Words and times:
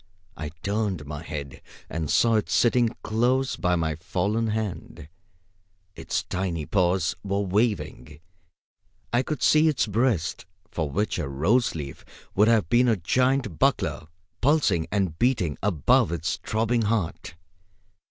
I 0.35 0.49
turned 0.63 1.05
my 1.05 1.21
head 1.21 1.61
and 1.87 2.09
saw 2.09 2.33
it 2.37 2.49
sitting 2.49 2.89
close 3.03 3.55
by 3.55 3.75
my 3.75 3.93
fallen 3.97 4.47
hand. 4.47 5.07
Its 5.95 6.23
tiny 6.23 6.65
paws 6.65 7.15
were 7.23 7.41
waving. 7.41 8.19
I 9.13 9.21
could 9.21 9.43
see 9.43 9.67
its 9.67 9.85
breast, 9.85 10.47
for 10.71 10.89
which 10.89 11.19
a 11.19 11.29
rose 11.29 11.75
leaf 11.75 12.03
would 12.33 12.47
have 12.47 12.67
been 12.67 12.87
a 12.87 12.97
giant 12.97 13.59
buckler, 13.59 14.07
pulsing 14.41 14.87
and 14.91 15.19
beating 15.19 15.59
above 15.61 16.11
its 16.11 16.37
throbbing 16.37 16.81
heart. 16.81 17.35